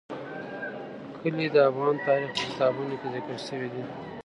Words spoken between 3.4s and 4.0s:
شوی دي.